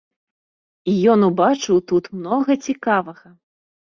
І 0.93 0.95
ён 1.15 1.19
убачыў 1.27 1.77
тут 1.91 2.09
многа 2.21 2.53
цікавага. 2.71 3.27